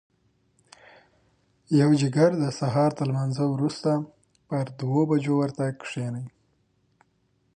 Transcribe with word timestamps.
پوجيگر 1.71 2.31
د 2.43 2.45
سهار 2.59 2.91
تر 2.97 3.05
لمانځه 3.09 3.45
وروسته 3.53 3.91
پر 4.47 4.65
دوو 4.79 5.01
پښو 5.09 5.33
ورته 5.41 5.63
کښېني. 5.81 6.25